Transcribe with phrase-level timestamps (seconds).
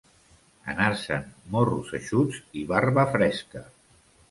[0.71, 1.27] Anar-se'n
[1.57, 3.67] morros eixuts i barba fresca.